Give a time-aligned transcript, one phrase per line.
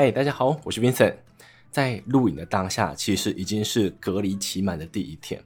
[0.00, 1.12] 嗨，大家好，我是 Vincent。
[1.72, 5.42] 在录影的当下，其实已经是隔离期满的第一天。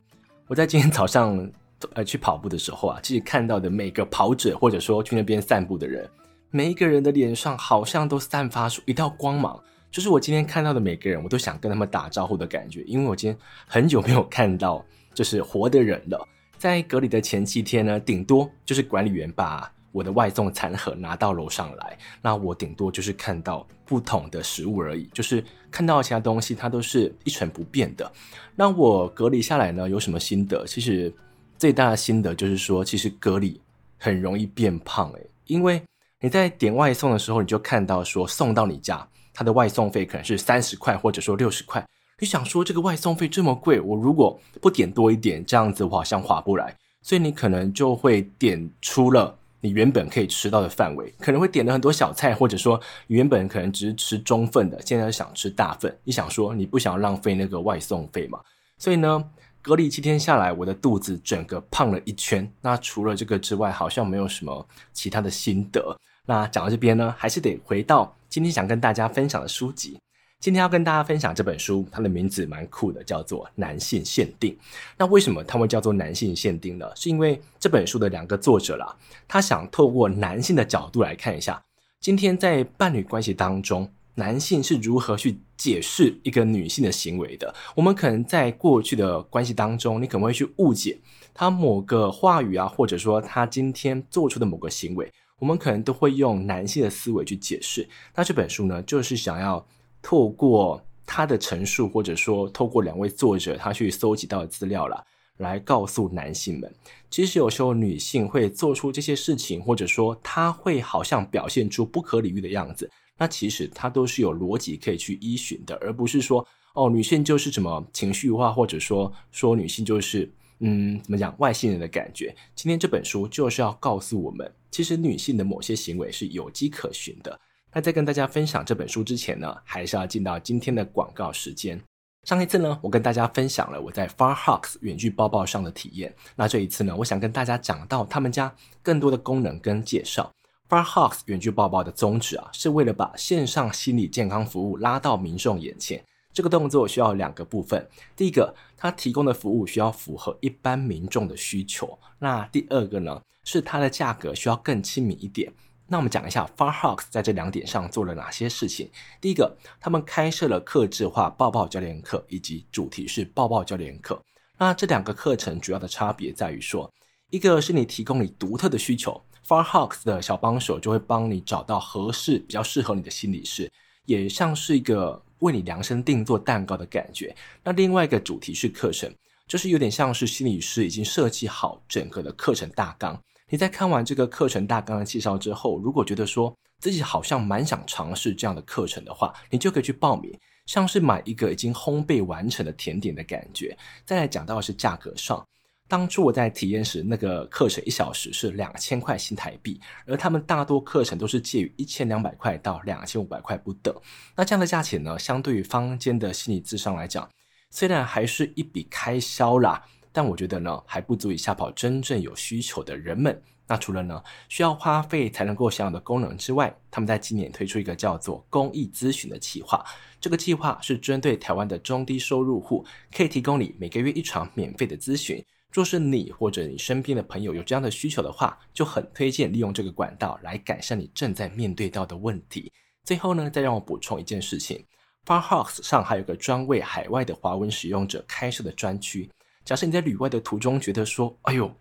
[0.47, 1.51] 我在今天早上
[1.95, 6.07] 呃去跑步的时候啊，其实看到的每个跑者或者说去那边散步的人，
[6.51, 9.59] 每一个人的脸上好像都散发出一道光芒，
[9.91, 12.83] 就是我今天看到的每个人，我都想跟他们打招呼的感觉。
[12.83, 16.29] 因为我今天很久没有看到就是活的人了。
[16.59, 28.11] 在隔离的前七天呢，顶多就是管理员把我的外送餐盒拿到楼上来，那我顶多就是看到不同的食物而已，就是看到其他东西，它都是一成不变的。
[28.57, 30.65] 那我隔离下来呢，有什么心得？
[30.67, 31.13] 其实
[31.59, 33.61] 最大的心得就是说，其实隔离
[33.99, 35.81] 很容易变胖诶，因为
[36.21, 41.87] 你在点外送的时候，你就看到说送到你家，它的外送费可能是三十块或者说六十块，
[42.19, 49.37] 你想说这个外送费这么贵，我如果不点多一点，这样子我好像划不来，所以你可能就会点出了。
[49.63, 55.97] 你原本可以吃到的范围，可能会点了很多小菜，或者说原本可能只是吃中份的，现在想吃大份。
[56.03, 58.41] 你想说你不想浪费那个外送费嘛？
[58.77, 59.25] 所以呢，
[59.63, 62.51] 隔离七天下来，我的肚子整个胖了一圈。
[62.61, 65.97] 那除了这个之外，好像没有什么其他的心得。
[66.27, 69.97] 那讲到这边呢，还是得回到今天想跟大家分享的书籍。
[70.43, 74.53] 今天要跟大家分享这本书，它的名字蛮酷的，叫做《男性限定》。
[74.99, 76.91] 那为什么它会叫做男性限定呢？
[76.97, 78.93] 是因为这本书的两个作者啦，
[79.29, 81.63] 他想透过男性的角度来看一下，
[82.01, 87.55] 今天在伴侣关系当中，男性是如何去解释一个女性的行为的。
[87.77, 90.99] 我们可能在过去的关系当中，你可能会去误解
[91.33, 97.89] 他某个话语啊，或者说他今天做出的某个行为，我们可能都会用男性的思维去解释。
[98.17, 99.65] 那这本书呢，就是想要。
[100.03, 105.03] 透过他的陈述，或者说透过两位作者他去搜集到的资料了，
[105.39, 106.75] 来告诉男性们，
[107.11, 120.31] 其实有时候女性会做出这些事情，或者说她会好像表现出不可理喻的样子，那其实她都是有逻辑可以去依循的，而不是说哦，女性就是什么情绪化，或者说说女性就是
[120.61, 122.35] 嗯怎么讲外星人的感觉。
[122.55, 127.39] 今天这本书就是要告诉我们，其实女性的某些行为是有迹可循的。
[127.75, 131.81] 那在跟大家分享这本书之前呢，还是要进到今天的广告时间。
[132.25, 136.15] 上一次呢，我跟大家分享了我在 Farhawks 远距包包上的体验。
[136.37, 140.31] 那这一次呢，我想跟大家讲到他们家更多的功能跟介绍。
[140.69, 146.05] Farhawks 远距包包的宗旨啊，是为了把线上心理健康服务拉到民众眼前。
[146.33, 151.99] 这个动作需要两个部分，第一个，它提供的服务需要符合一般民众的需求。
[152.19, 155.53] 那第二个呢，是它的价格需要更亲民一点。
[155.93, 158.91] 那我们讲一下 Farhawks 在这两点上做了哪些事情。
[159.21, 164.19] 第一个，他们开设了客制化抱抱教练课以及主题式抱抱教练课。
[164.57, 166.91] 那这两个课程主要的差别在于说，
[167.29, 173.71] 一个是你提供你独特的需求，Farhawks 的小帮手就会帮你找到合适、比较适合你的心理师，
[174.07, 177.37] 也像是一个为你量身定做蛋糕的感觉。
[177.63, 179.15] 那另外一个主题式课程，
[179.47, 183.23] 就是有点像是心理师已经设计好整个的课程大纲。
[183.53, 193.77] 你在看完这个课程大纲的介绍之后，如果觉得说自己好像蛮想尝试这样的课程的话，你就可以去报名，像是买一个已经烘焙完成的甜点的感觉。
[194.07, 195.47] 再来讲到是价格上，
[195.87, 203.95] 当初我在体验时，那个课程一小时是两千块新台币，而他们大多课程都是介于一千两百块到两千五百块不等。
[204.35, 207.29] 那这样的价钱呢，相对于坊间的心理咨商来讲，
[207.69, 209.85] 虽然还是一笔开销啦。
[210.13, 213.43] 但我觉得呢，还不足以吓跑真正有需求的人们。
[213.67, 219.83] 那除了呢，需要花费才能够享有的功能之外，他们在今年推出一个叫做公益咨询的计划。
[220.21, 222.85] 这个计划是针对台湾的中低收入户，
[223.17, 225.43] 可以提供你每个月一场免费的咨询。
[225.73, 232.71] 若是你或者你身边的朋友有这样的需求的话，就很推荐利用这个管道来改善你正在面对到的问题。
[233.05, 234.85] 最后呢，再让我补充一件事情
[235.25, 239.31] ，Farhawks 上还有个专为海外的华文使用者开设的专区。
[239.65, 241.73] 假设你在旅外的途中觉得说，哎呦，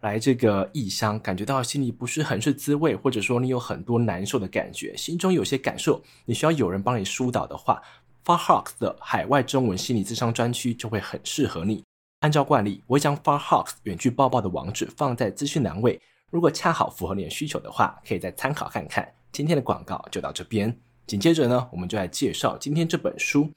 [0.00, 7.80] 来这个异乡，感觉到心里不是很是滋味，或者说你有很多难受的感觉，心中有些感受，你需要有人帮你疏导的话
[8.24, 11.84] ，Farhawks 的海外中文心理咨商专区就会很适合你。
[12.20, 16.00] 按照惯例，我会将 Farhawks 远距抱抱的网址放在资讯栏位，
[16.30, 19.08] 如果恰好符合你的需求的话，可以再参考看看。
[19.32, 20.76] 今天的广告就到这边，
[21.06, 23.50] 紧接着呢，我们就来介绍今天这本书。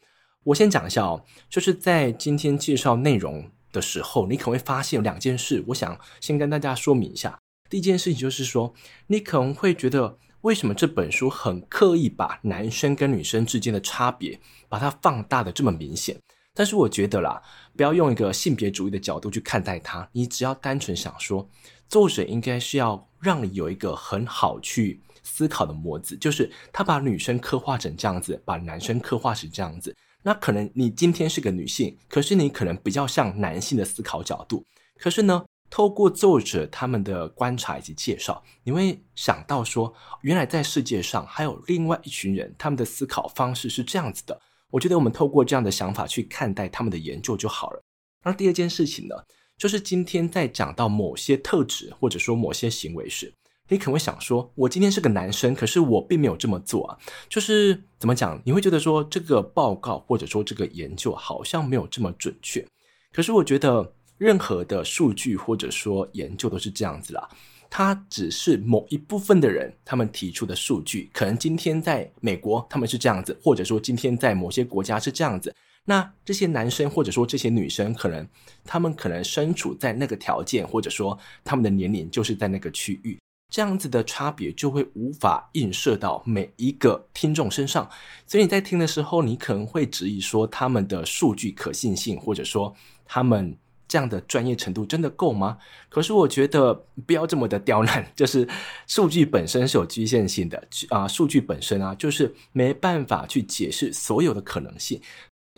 [0.43, 7.37] 我先讲一下哦，就是在今天介绍内容的时候，你可能会发现有两件事，我想先跟大家说明一下。
[7.69, 8.73] 第一件事情就是说，
[9.07, 14.39] 你可能会觉得，为什么这本书很刻意把男生跟女生之间的差别
[14.69, 16.17] 把它放大的这么明显？
[16.53, 17.41] 但是我觉得啦，
[17.75, 21.49] 不要用一个性别主义的角度去看待它，你只要单纯想说，
[21.89, 29.95] 作者应该是要让你有一个很好去思考的模子，就是他把女生刻画成这样子，把男生刻画成这样子。
[30.23, 34.65] 那可能你今天是个女性，可是你可能比较像男性的思考角度。
[34.97, 44.39] 可是呢，透过作者他们的观察以及介绍，你会想到说，原来在世界上还有另外一群人，他们的思考方式是这样子的。
[44.69, 47.83] 我觉得我们透过这样的想法去看待他们的研究就好了。
[48.23, 49.15] 那第二件事情呢，
[49.57, 53.33] 就是今天在讲到某些特质或者说某些行为时，
[53.69, 56.97] 你可能会想说，我今天是个男生，可是我并没有这么做啊。
[57.29, 58.39] 就是怎么讲？
[58.43, 62.65] 你会觉得说这个报告或者说这个研究好像没有这么准确。
[63.11, 67.27] 可是我觉得任何的数据或者说研究都是这样子啦，
[67.69, 75.53] 它只是某一部分的人他们提出的数据，可能今天在美国他们是这样子，或者说今天在某些国家是这样子。
[75.85, 78.25] 那这些男生或者说这些女生，可能
[78.63, 83.19] 他们可能身处在那个条件，或者说他们的年龄就是在那个区域。
[83.53, 87.87] 这样子的差别就会无法映射到每一个听众身上，
[88.25, 92.73] 所以你在听的时候，你可能会质疑说他们的数据可信性，或者说
[93.05, 93.55] 他们
[93.87, 95.59] 这样的专业程度真的够吗？
[95.87, 96.73] 可是我觉得
[97.05, 98.49] 不要这么的刁难，就是
[98.87, 104.99] 数据本身是有局限性的啊，数据本身啊，就是没办法去解释所有的可能性。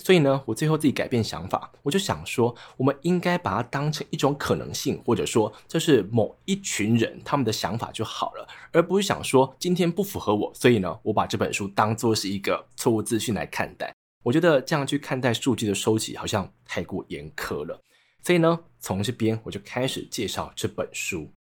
[0.04, 13.94] 所以呢，我最后自己改变想法，我就想说，我们应该把它当成一种可能性，或者说这是某一群人他们的想法就好了，而不是想说今天不符合我，所以呢，我把这本书当作是一个错误资讯来看待。
[14.22, 17.82] 我觉得这样去看待数据的收集好像太过严苛了。
[18.22, 21.32] 所以呢，从这边我就开始介绍这本书。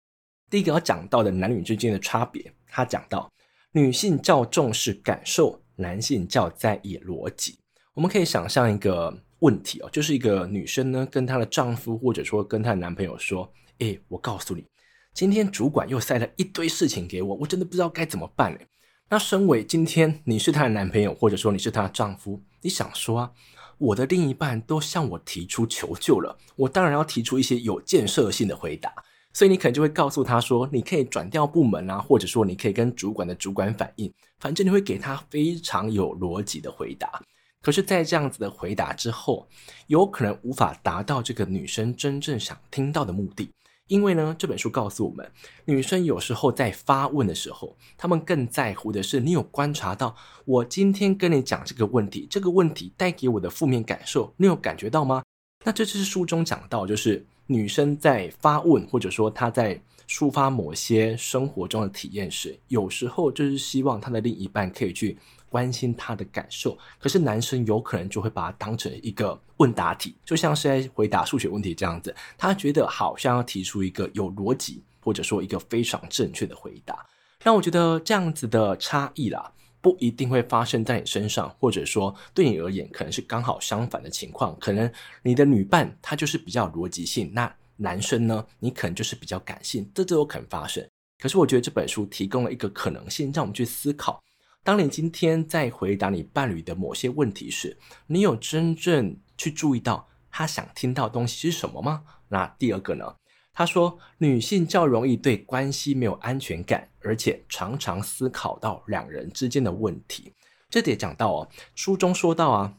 [0.49, 3.29] 第一个要讲到的男女之间的差别，他讲到
[3.73, 7.59] 女性较重视感受，男性较在意逻辑。
[7.95, 13.49] 我们可以想象一个问题哦，就是一个女生呢，跟她的丈夫或者说跟她的男朋友说
[13.79, 14.65] ：“诶，我告诉你，
[15.13, 18.67] 今天主管又塞了一堆事情给我，我真的不知道该怎么办诶。”
[19.09, 23.31] 那身为今天你是她的男朋友，或者说你是她的丈夫，你想说啊，
[23.79, 28.93] 我的另一半都向我提出求救了，我当然要提出一些有建设性的回答。
[29.33, 37.23] 所以你可能就会告诉他说：“你可以转调部门啊，或者说你可以跟主管的主管反映，反正你会给他非常有逻辑的回答。”
[37.65, 39.49] 可是，在这样子的回答之后，
[39.87, 43.49] 有可能无法达到这个女生真正想听到的目的。
[43.87, 45.27] 因为呢，这本书告诉我们，
[45.65, 50.15] 女生有时候在发问的时候，她们更在乎的是你有观察到
[50.45, 55.23] 我今天跟你讲这个问题，这个问题带给我的负面感受，你有感觉到吗？
[55.65, 65.17] 那这就是书中讲到，就是女生在发问，或者说她在抒发某些生活中的体验时，有时候就是希望她的另一半可以去。
[65.55, 72.13] 关心他的感受，可是男生有可能就会把它当成一个问答题，就像是在回答数学问题这样子。
[72.37, 77.07] 他觉得好像要提出一个有逻辑，或者说一个非常正确的回答。
[77.41, 84.59] 让我觉得这样子的差异啦，不一定会发生在你身上，或者说对你而言可能是刚好相反的情况。
[84.59, 84.91] 可能
[85.23, 90.85] 你的女伴她就是比较逻辑性，那男生呢，你可能就是比较感性，这都有可能发生。
[91.23, 94.21] 可是我觉得这本书提供了一个可能性，让我们去思考。
[94.65, 97.77] 当你今天在回答你伴侣的某些问题时，
[98.07, 102.03] 你有真正去注意到他想听到的东西是什么吗？
[102.29, 103.15] 那第二个呢？
[103.53, 110.33] 他说女性较容易对关系没有安全感，而且常常思考到两人之间的问题。
[110.71, 112.75] 这点讲到哦，书中说到啊，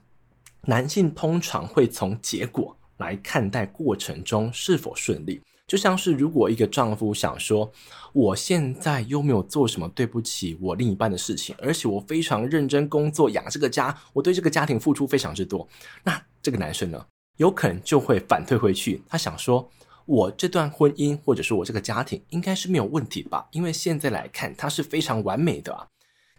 [0.64, 5.40] 男性通常会从结果来看待过程中是否顺利。
[5.68, 7.72] 就像是如果一个丈夫想说，
[8.14, 15.68] 我现在又没有做什么对不起我另一半的事情，而且我非常认真工作养这个家，我对这个家庭付出非常之多，
[16.04, 17.04] 那这个男生呢，
[17.38, 19.68] 有可能就会反推回去，他想说，
[20.06, 25.88] 我这段婚姻或者说我这个家庭应该是没有问题吧，因为现在来看它是非常完美的啊。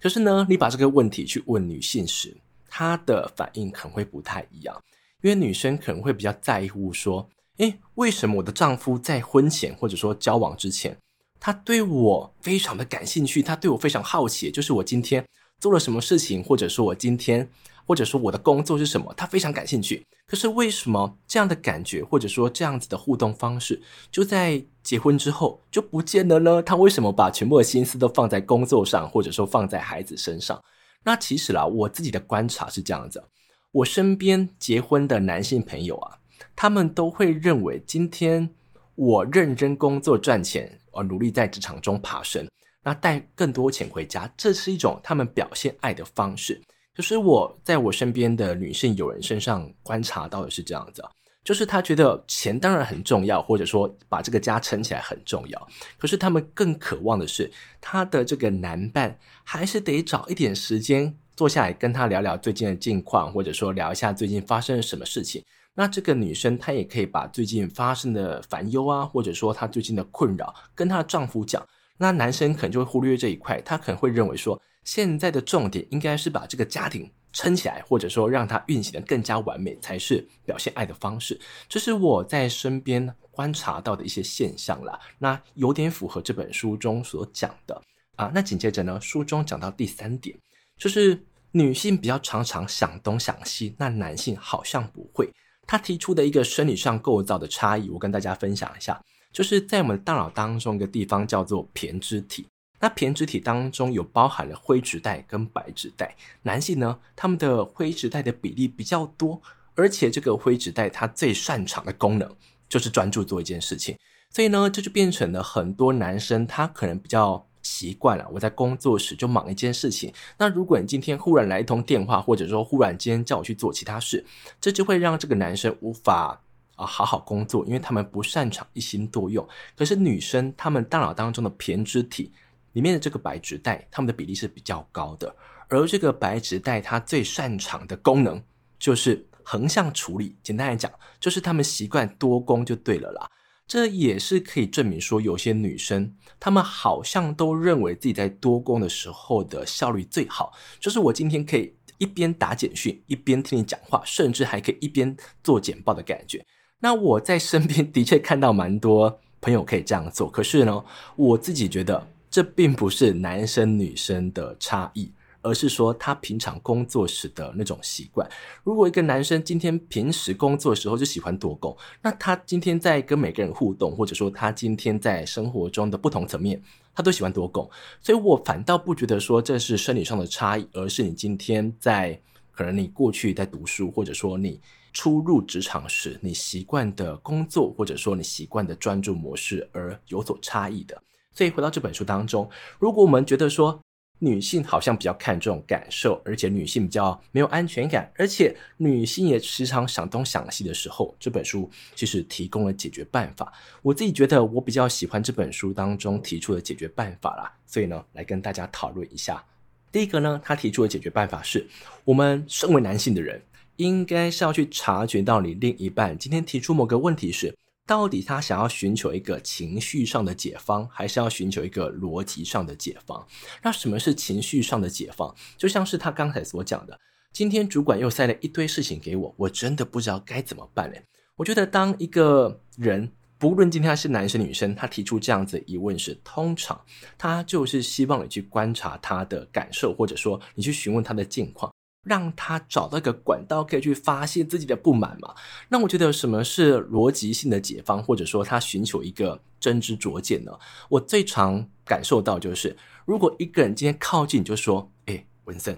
[0.01, 2.37] 可是呢，你把这个问题去问女性时，
[2.69, 4.81] 她的反应可能会不太一样，
[5.23, 7.29] 因为女生可能会比较在乎说。
[7.59, 10.97] 诶，为什么我的丈夫在婚前或者说交往之前，
[11.41, 15.25] 他对我非常的感兴趣，他对我非常好奇，就是我今天
[15.59, 17.49] 做了什么事情，或者说我今天，
[17.87, 20.05] 或者说我的工作是什么，他非常感兴趣。
[20.27, 26.63] 可是为什么这样的感觉，或者说这样子的互动方式，就在结婚之后就不见了呢？
[26.63, 30.63] 他为什么把全部的心思都放在工作上，或者说放在孩子身上？
[31.05, 33.23] 那其实啦，我自己的观察是这样子，
[33.71, 36.19] 我身边结婚的男性朋友啊。
[36.55, 38.49] 他们都会认为，今天
[38.95, 42.49] 我认真工作赚钱，而努力在职场中爬升，
[42.83, 46.61] 那带更多钱回家，这是一种他们表现爱的方式。
[46.95, 51.05] 可是我在我身边的女性友人身上观察到的是这样子，
[51.45, 55.69] 就是他觉得钱当然很重要，或者说把这个家撑起来很重要。
[55.99, 57.51] 可是他们更渴望的是，
[57.83, 65.45] 他的这个男伴还是得找一点时间坐下来跟他聊聊最近的近况，或者说聊一下最近发生了什么事情。
[65.77, 71.65] 那这个女生她也可以把最近发生的烦忧啊，或者说她最近的困扰跟她的丈夫讲。
[71.97, 77.09] 那男生可能就会忽略这一块，他可能会认为说，现在的重点应该是把这个家庭。
[77.33, 81.39] 撑起来，或者说让它运行得更加完美，才是表现爱的方式。
[81.69, 84.99] 这是我在身边观察到的一些现象啦。
[85.19, 87.79] 那有点符合这本书中所讲的
[88.17, 88.33] 啊。
[88.35, 90.35] 那紧接着呢，书中讲到第三点，
[90.79, 95.31] 就是女性比较常常想东想西，那男性好像不会。
[95.67, 99.01] 他提出的一个生理上构造的差异，我跟大家分享一下，
[99.33, 102.47] 就是在我们大脑当中一个地方叫做胼胝体。
[102.79, 109.41] 那胼胝体当中有包含了灰质带跟白质带，男性呢，他们的灰质带的比例比较多，
[109.75, 112.37] 而且这个灰质带它最擅长的功能
[112.69, 113.97] 就是专注做一件事情，
[114.31, 124.25] 所以呢，这就变成了很多男生他可能比较习惯了，我在工作时就忙一件事情，那如果你今天忽然来一通电话，或者说忽然间叫我去做其他事，
[124.61, 126.41] 这就会让这个男生无法
[126.77, 129.47] 啊好好工作，因为他们不擅长一心多用。
[129.77, 132.33] 可是女生他们大脑当中的胼胝体。
[132.73, 135.35] 里面的这个白质带，它们的比例是比较高的，
[135.67, 138.39] 而这个白质带它最擅长的功能
[138.79, 140.37] 就是横向处理。
[140.43, 143.27] 简单来讲，就是他们习惯多工就对了啦。
[143.67, 150.53] 这也是可以证明说，有些女生她们好像都认为自己在多工的时候的效率最好。
[150.79, 156.45] 就是我今天可以一边打简讯，一边听你讲话，甚至还可以一边做简报的感觉。
[156.81, 160.85] 那我在身边的确看到蛮多朋友可以这样做，可是呢，
[161.17, 162.07] 我自己觉得。
[162.29, 165.11] 这并不是男生女生的差异，
[165.47, 168.29] 而是说他平常工作时的那种习惯。
[168.65, 176.61] 如果一个男生今天平时工作的时候就喜欢多工，那他今天在跟每个人互动，或者说他今天在生活中的不同层面，
[176.95, 177.71] 他都喜欢多工。
[178.03, 184.61] 所以我反倒不觉得说这是生理上的差异，而是你今天在可能你过去在读书，或者说你
[184.93, 191.01] 初入职场时，你习惯的工作，或者说你习惯的专注模式而有所差异的。
[191.33, 192.49] 所以回到这本书当中，
[192.79, 193.79] 如果我们觉得说
[194.19, 203.53] 女性好像比较看重感受，而且女性比较没有安全感，而且女性也时常想东想西的时候，这本书其实提供了解决办法。
[203.83, 209.45] 我自己觉得我比较喜欢这本书当中提出的解决办法啦，所以呢，来跟大家讨论一下。
[209.93, 211.67] 第一个呢，他提出的解决办法是
[212.05, 213.41] 我们身为男性的人，
[213.77, 217.55] 应该是要去察觉到你另一半今天提出某个问题时，
[217.87, 223.25] 到底他想要寻求一个情绪上的解方，还是要寻求一个逻辑上的解方？
[223.63, 225.33] 那什么是情绪上的解方？
[225.57, 226.99] 就像是他刚才所讲的，
[227.33, 231.01] 今天主管又塞了一堆事情给我，我真的不知道该怎么办嘞。
[231.37, 236.81] 我觉得当一个人，不论今天他是男生女生，他提出这样子疑问时，通常
[237.17, 241.73] 他就是希望你去观察他的感受，或者说你去询问他的近况。
[242.07, 245.35] 让他找到一个管道，可以去发泄自己的不满嘛。
[245.69, 250.53] 那我觉得什么是逻辑性的解方，或者说他寻求一个真知灼见呢？
[250.89, 255.77] 我最常感受到就是，如果一个人今天靠近你，就说：“诶，文森，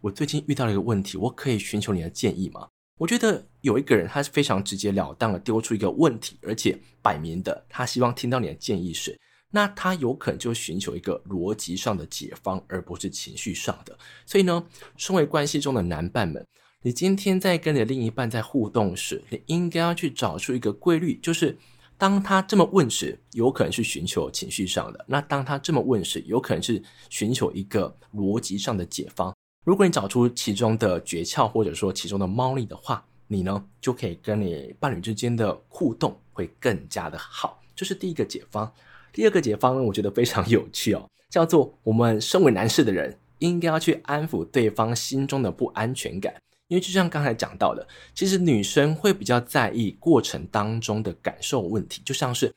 [0.00, 2.66] 我最近遇到了一个问题，我可以寻求你的建议吗？”
[2.98, 9.16] 我觉得有一个人他是非常直截了当的丢出一个问题，而且摆明的他希望听到你的建议时。
[9.50, 13.98] 那他有可能就寻求一个逻辑上的解方，而不是情绪上的。
[14.26, 14.64] 所以呢，
[14.96, 16.46] 身为关系中的男伴们，
[16.82, 21.56] 你今天在跟你的另一半在互动时，你应该要去找出一个规律，就是
[21.96, 29.34] 当他这么问时，有可能是寻求情绪上的；那当他这么问时，有可能是寻求一个逻辑上的解方。
[29.64, 37.60] 如果你找出其中的诀窍，或者说其中的猫腻的话，你呢就可以跟你伴侣之间的互动会更加的好。
[37.74, 38.72] 这是第一个解方。
[39.12, 46.34] 第二个解方呢，我觉得非常有趣哦， 叫做我们身为男士的人，应该要去安抚对方心中的不安全感。
[46.68, 52.54] 因为就像刚才讲到的，其实女生会比较在意过程当中的感受问题，就像是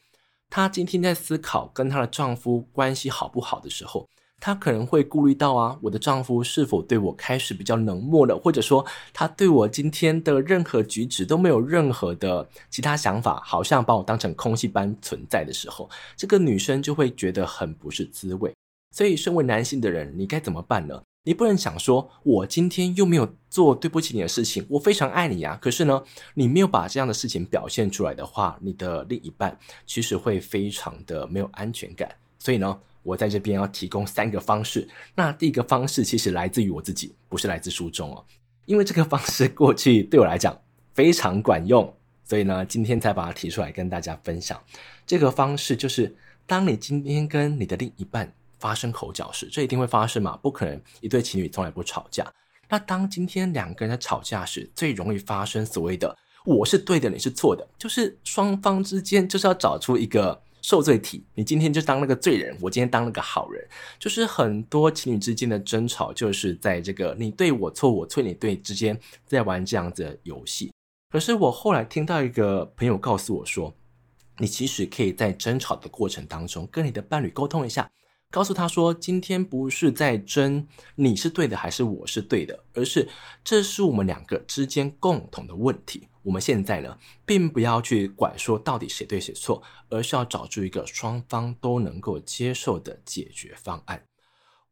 [0.49, 4.07] 她今天在思考跟她的丈夫关系好不好的时候。
[4.41, 8.83] 她可能会顾虑到啊，我的丈夫是否对我开始比较冷漠了，或者说
[9.13, 18.51] 他对我今天的任何举止都没有任何的其他想法，好像把我当成空气般存在的时候，这个女生就会觉得很不是滋味。
[18.93, 21.03] 所以，身为男性的人，你该怎么办呢？
[21.23, 25.55] 你不能想说，我今天又没有做对不起你的事情，我非常爱你啊。
[25.61, 26.01] 可是呢，
[26.33, 29.55] 你没有把这样的事情表现出来的话，你的另一半
[29.85, 32.09] 其实会非常的没有安全感。
[32.39, 34.87] 所以呢，我在这边要提供三个方式。
[35.15, 38.25] 那第一个方式其实来自于我自己，不是来自书中哦。
[38.65, 40.57] 因为这个方式过去对我来讲
[40.93, 41.93] 非常管用，
[42.23, 44.61] 所以呢，今天才把它提出来跟大家分享。
[45.05, 46.15] 这个方式就是，
[46.45, 50.37] 当你今天跟你的另一半发生口角时，这一定会发生嘛？
[50.37, 52.25] 不可能一对情侣从来不吵架。
[52.69, 56.15] 那当今天两个人在吵架时，最容易发生所谓的
[56.45, 61.25] “我是对的，你是错的”，就是双方之间就是要找出一个受罪体。
[61.33, 63.67] 你今天就当那个罪人，我今天当了个好人。
[63.99, 70.71] 就是很多情侣之间的争吵，就是在这个你对我错，我错你对之间在玩这样子的游戏。
[71.09, 73.73] 可是我后来听到一个朋友告诉我说，
[74.37, 77.91] 你其实可以在争吵的过程当中跟你的伴侣沟通一下，
[78.29, 80.65] 告诉他说，今天不是在争
[80.95, 83.09] 你是对的还是我是对的，而是
[83.43, 86.07] 这是我们两个之间共同的问题。
[86.23, 94.03] 我们现在呢，并不要去管说到底谁对谁错，而是要找出一个双方都能够接受的解决方案。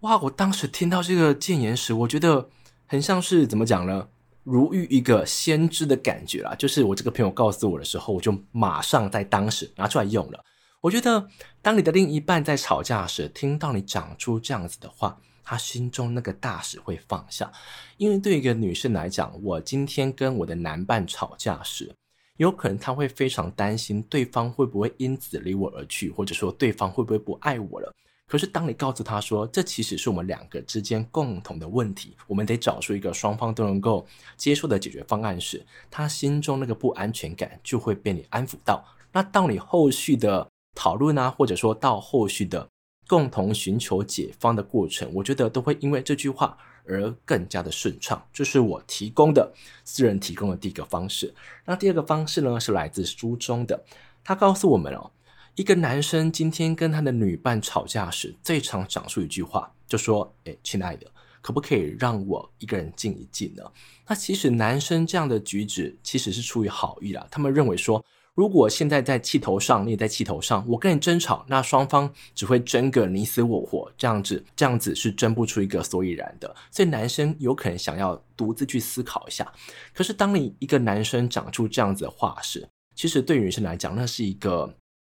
[0.01, 0.17] 哇！
[0.19, 2.49] 我当时听到这个建言时，我觉得
[2.85, 4.07] 很像是怎么讲呢？
[4.43, 10.43] 如遇一个先知的感觉啦，就是我这个朋友告诉我的时候，我就马上在当时拿出来用了。
[10.81, 11.27] 我觉得，
[11.61, 17.51] 当你的另一半在吵架时，听到你讲出这样子的话，他心中那个大石会放下。
[17.97, 21.91] 因为对一个女生来讲，我今天跟我的男伴吵架时，
[22.37, 27.91] 有可能他会非常担心对方会不会因此离我而去，或者说对方会不会不爱我了。
[28.27, 34.05] 可是，当你告诉他说，这其实是我们两个之间共同的问题，我们得找出一个双方都能够
[34.37, 38.85] 接受的解决方案时，他心中那个不安全感就会被你安抚到。
[39.11, 42.69] 那到你后续的讨论啊，或者说到后续的
[43.09, 48.23] 共同寻求解方的过程，我觉得都会因为这句话而更加的顺畅。
[48.31, 49.51] 这是我提供的
[49.83, 51.33] 私人提供的第一个方式。
[51.65, 53.83] 那第二个方式呢，是来自书中的，
[54.23, 55.09] 他告诉我们哦。
[55.55, 61.07] 一个男生今天跟他的女伴吵架时，最常讲述一句话，就说：“诶，亲爱的，
[61.41, 63.63] 可不可以让我一个人静一静呢？”
[64.07, 67.27] 那其实男生这样的举止其实是出于好意啦。
[67.29, 68.01] 他们认为说，
[68.39, 76.55] 如果现在在气头上，你也在气头上，我跟你争吵，那双方只会争个你死我活，这样子，这样子是争不出一个所以然的。
[76.71, 79.51] 所以男生有可能想要独自去思考一下。
[79.93, 84.73] 可是当你一个男生讲出这样子的话时，其实对女生来讲，那是一个。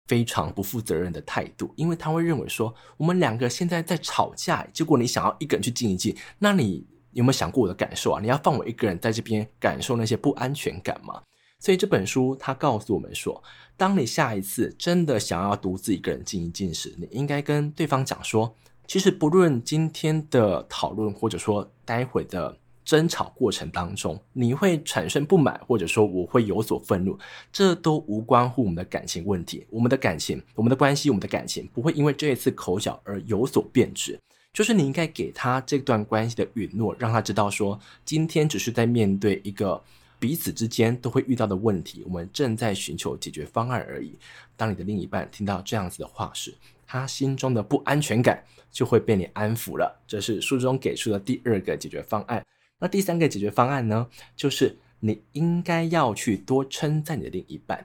[0.07, 8.19] 非常不负责任的态度，因为他会认为说，我们两个现在在吵架，结果你想要一个人去静一静，那你有没有想过我的感受啊？
[8.19, 11.21] 你要放我一个人在这边感受那些不安全感吗？
[11.61, 13.41] 所以这本书它告诉我们说，
[13.77, 18.53] 当你下一次真的想要独自一个人静一静时，你应该跟对方讲说，
[18.85, 22.57] 其实不论今天的讨论，或者说待会的。
[22.83, 27.17] 争吵过程当中，你会产生不满，或者说我会有所愤怒，
[27.51, 29.63] 这都无关乎我们的感情问题。
[29.69, 34.19] 我们的感情、我们的关系、我们的感情不会因为这一次口角而有所变质。
[34.51, 39.81] 就是你应该给他这段关系的允诺，让他知道说，今天只是在面对一个
[40.21, 44.15] 彼此之间都会遇到的问题，我们正在寻求解决方案而已。
[44.55, 46.53] 当你的另一半听到这样子的话时，
[46.85, 49.99] 他心中的不安全感就会被你安抚了。
[50.05, 52.45] 这是书中给出的第二个解决方案。
[52.77, 57.83] 那第三个解决方案呢，就是你应该要去多称赞你的另一半，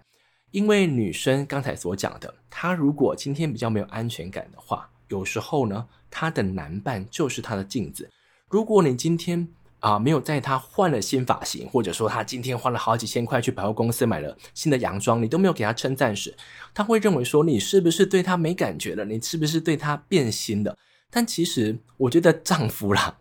[0.50, 8.10] 因为女生刚才所讲的，她如果今天比较没有安全感的话，有时候呢，她的男伴就是她的镜子。
[8.50, 9.48] 如果你今天
[9.80, 16.34] 啊、呃、没有在她换了新发型，或者说她今天花了好几千块去百货公司买了新的洋装，你都没有给她称赞时，
[16.74, 19.04] 她会认为说你是不是对她没感觉了？
[19.04, 20.76] 你是不是对她变心了？
[21.10, 23.18] 但其实我觉得丈夫啦。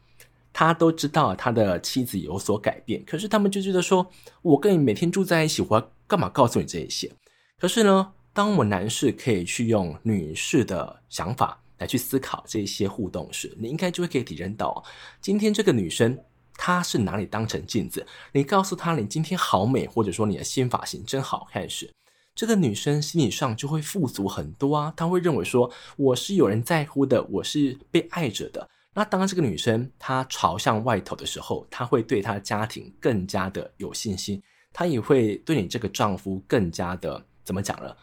[0.57, 4.09] 他都知道他的妻子有所改变，可是他们就觉得说，
[4.41, 7.11] 我跟你每天住在一起，我干嘛告诉你这一些？
[7.59, 14.81] 可是呢，当我男士可以去用女士的想法来去思考这些互动时，你应该就会可以体认到，
[15.19, 16.17] 今天这个女生
[16.57, 21.93] 她是拿你当成镜子，你告诉她你今天好美，或者说你的新发型真好看时，
[22.33, 28.69] 这个女生心理上就会富足很多啊，她会认为说，我是有人在乎的，我是被爱着的。
[28.93, 34.41] 那当这个女生她朝向外头的时候，她会对她的家庭更加的有信心，
[34.71, 37.95] 她也会对你这个丈夫更加的怎么讲呢？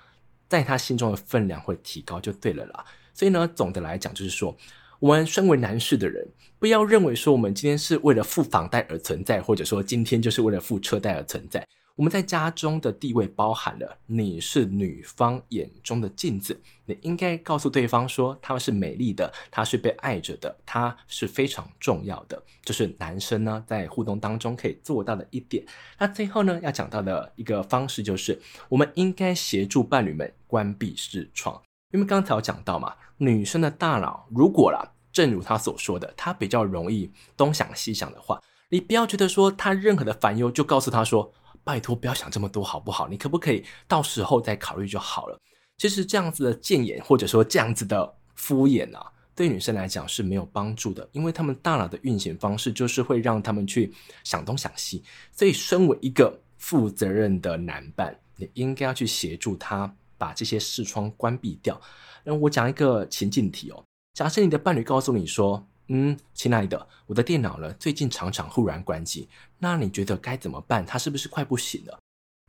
[0.49, 2.85] 在她心中的分量会提高，就对了啦。
[3.15, 4.57] 所以呢，总的来讲就是说，
[5.03, 6.25] 我们身为男士的人，
[6.61, 11.67] 不要认为说我们今天是为了付房贷而存在，或者说今天就是为了付车贷而存在。
[11.97, 22.41] 我们在家中的地位包含了你是女方眼中的镜子，你应该告诉对方说，她是美丽的，她是被爱着的，她是非常重要的。
[22.63, 25.65] 这是男生呢在互动当中可以做到的一点。
[25.99, 31.61] 那最后呢要讲到的一个方式就是，我们应该协助伴侣们关闭视窗，
[31.93, 41.33] 因为刚才有讲到嘛，女生的大脑如果啦，正如她所说的，她比较容易东想西想的话，你不要觉得说她任何的烦忧就告诉她说。
[41.65, 43.07] 拜托不要想这么多好不好？
[43.07, 45.39] 你可不可以到时候再考虑就好了？
[45.79, 55.05] 其实这样子的谏言或者说这样子的敷衍啊，对女生来讲是没有帮助的，因为他们大脑的运行方式就是会让他们去想东想西。
[55.31, 61.75] 所以，身为一个负责任的男伴，你应该要去协助他把这些视窗关闭掉。
[62.23, 63.77] 那我讲一个情境题哦，
[64.15, 65.67] 假设你的伴侣告诉你说。
[65.89, 70.87] 嗯，亲爱的，我的电脑呢，最近常常忽然关机，那你觉得该怎么办？
[70.87, 71.99] 他是不是快不行了？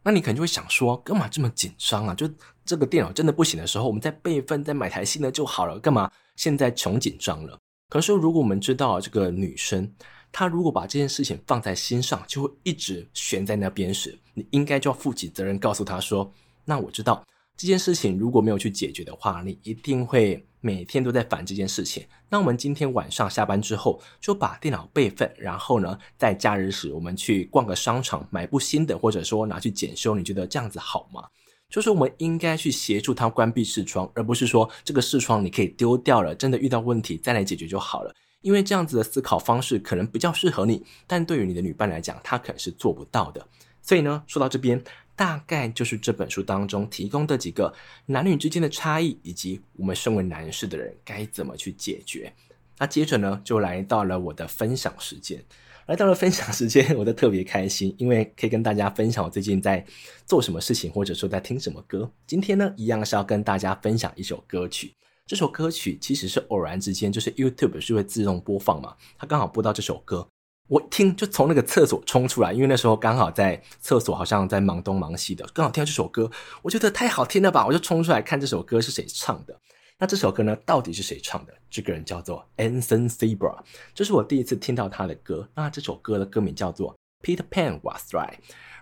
[0.03, 2.13] 那你可能就会想说，干嘛这么紧张啊？
[2.13, 2.29] 就
[2.63, 7.57] 这个电脑真的不行的时候，我们再备份，再买台新的就好了，干嘛现在穷紧张了？
[7.89, 9.91] 可是如果我们知道这个女生，
[10.31, 16.31] 她如果把这件事情放在心上，就会一直悬在那边时，你应该就要负起责任，告诉她说，
[16.63, 17.21] 那我知道。
[17.55, 22.05] 这件事情如果没有去解决的话，你一定会每天都在烦这件事情。
[22.29, 30.15] 那我们今天晚上下班之后，就把电脑备份，然后呢，在假日时我们去逛个商场，买部新的，或者说拿去检修。
[30.15, 31.23] 你觉得这样子好吗？
[31.69, 38.13] 就是我们应该去协助他关闭视窗，而不是说这个视窗你可以丢掉了，真的遇到问题再来解决就好了。
[38.41, 43.47] 因为这样子的思考方式可能比较适合你，但对于你的女伴来讲，她可能是做不到的。
[43.81, 44.83] 所以呢，说到这边。
[45.15, 47.73] 大概就是这本书当中提供的几个
[48.07, 52.33] 男女之间的差异，以及我们身为男士的人该怎么去解决。
[52.79, 55.43] 那接着呢，就来到了我的分享时间。
[55.85, 59.85] 来到了分享时间，我都特别开心，因为可以跟大家分享我最近在
[60.25, 62.09] 做什么事情，或者说在听什么歌。
[62.25, 64.95] 今天呢，一样是要跟大家分享一首歌曲。
[65.27, 70.27] 这首歌曲其实是偶然之间，就是 YouTube 是会自动播放嘛，它刚好播到这首歌。
[70.67, 79.59] 我听就从那个厕所冲出来，因为那时候刚好在厕所，好像在忙东忙西的，刚好听到这首歌，我觉得太好听了吧，我就冲出来看这首歌是谁唱的。
[79.99, 81.53] 那这首歌呢，到底是谁唱的？
[81.69, 83.57] 这个人叫做 Anson Sebra
[83.93, 85.47] 这是我第一次听到他的歌。
[85.55, 88.35] 那这首歌的歌名叫做 Peter Pan Was Right。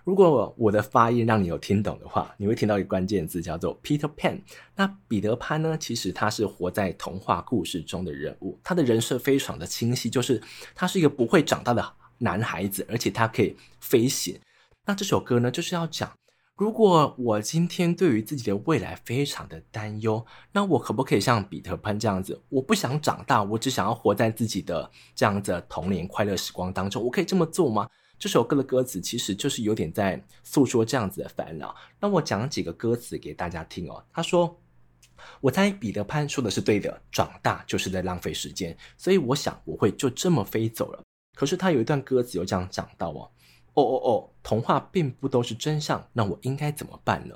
[0.03, 4.39] 如果我的发音让你有听懂的话，你会听到一个关键字叫做 Peter Pan。
[4.75, 5.77] 那彼得潘呢？
[5.77, 10.41] 其实他是活在童话故事中的人物，他的人设非常的清晰，就是
[10.73, 14.39] 他是一个不会长大的男孩子，而且他可以飞行。
[14.85, 16.11] 那这首歌呢，就是要讲，
[16.55, 22.41] 如果我今天对于自己的未来非常的担忧，那我可不可以像彼得潘这样子？
[22.49, 27.87] 我不想长大，我只想要活在自己的这样子的童年快乐时光当中，我可以这么做吗？
[28.21, 31.75] 这首歌的歌词其实就是有点在诉说这样子的烦恼。
[31.99, 34.05] 那我讲几个歌词给大家听哦。
[34.13, 34.61] 他说
[35.41, 41.01] ：“我猜彼得潘说的是对的，长大就是在浪费时间，所以我想我会就这么飞走了。”
[41.33, 43.31] 可是他有一段歌词有这样讲到哦
[43.73, 47.33] ：“哦哦哦，童话并不都是真相，那我应该怎么办呢？”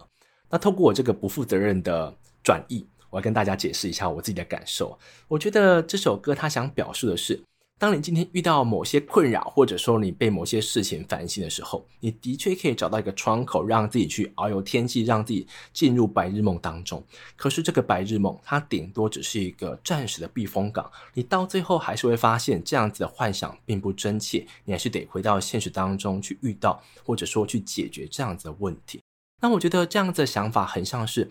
[0.52, 5.00] 那透过我这个不负责任的转译，我要跟大家解释一下我自己的感受。
[5.28, 7.41] 我觉得这首歌他想表述的是。
[7.78, 17.04] 当你今天遇到某些困扰，或者说你被某些事情烦心的时候，你的确可以找到一个窗口，让自己去遨游天际，让自己进入白日梦当中。
[17.36, 29.02] 可是这个白日梦，它顶多只是一个暂时的避风港，你到最后还是会发现这样子的幻想并不真切，你还是得回到现实当中去遇到，或者说去解决这样子的问题。
[29.42, 31.30] 那我觉得这样子的想法很像是。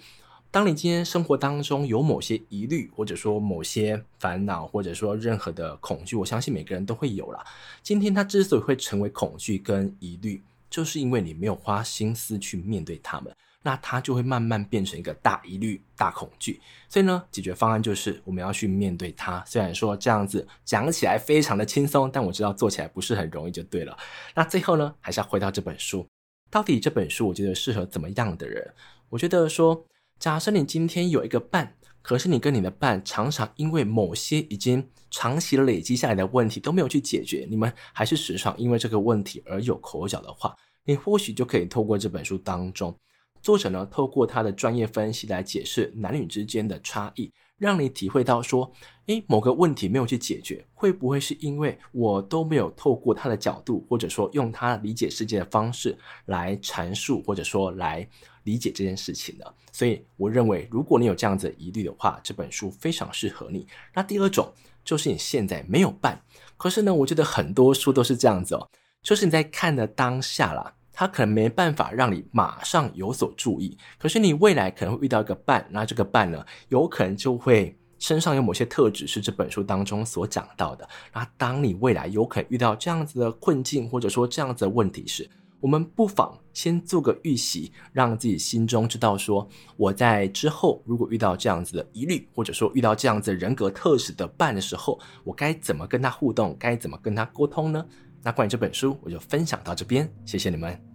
[0.54, 7.44] 当你今天生活当中有某些疑虑，或者说某些烦恼，或者说任何的恐惧，我相信每个人都会有啦。
[7.82, 10.40] 今天它之所以会成为恐惧跟疑虑，
[10.70, 16.60] 就是因为你没有花心思去面对它们，那它就会慢慢变成一个大疑虑、大恐惧。
[16.88, 19.42] 所以呢，解决方案就是我们要去面对它。
[19.44, 23.98] 虽然说这样子讲起来非常的轻松，但我知道做起来不是很容易，就对了。
[24.36, 26.06] 那最后呢，还是要回到这本书，
[26.48, 28.72] 到底这本书我觉得适合怎么样的人？
[29.08, 29.84] 我觉得说。
[30.18, 42.96] 假设你今天有一个伴，可是你跟你的伴常常因为某些已经长期累积下来的问题都没有去解决，你们还是时常因为这个问题而有口角的话，你或许就可以透过这本书当中，
[43.42, 48.70] 作者呢透过他的专业分析来解释男女之间的差异，让你体会到说，
[49.06, 58.08] 诶，某个问题没有去解决，会不会是因为我都没有透过他的角度，或者说用他理解世界的方式来阐述，或者说来。
[58.44, 63.66] 理解这件事情呢，所以我认为，如果你有这样子的疑虑的话，这本书非常适合你。
[63.94, 64.52] 那第二种
[64.84, 66.20] 就是你现在没有办，
[66.58, 68.68] 可是呢，我觉得很多书都是这样子哦，
[69.02, 80.88] 就是你在看的当下啦，他可能没办法让你马上有所注意，可是你未来可能会遇到一个伴，那这个伴呢，有可能就会身上有某些特质是这本书当中所讲到的。
[81.12, 85.28] 那当你未来有可能遇到这样子的困境，或者说这样子的问题时，
[85.60, 97.84] 我们不妨先做个预习，让自己心中知道说，我在之后如果遇到这样子的疑虑，或者说遇到这样子人格特质的伴的时候，我该怎么跟他互动，该怎么跟他沟通呢？
[98.24, 100.93] 那关于这本书，我就分享到这边，谢谢你们。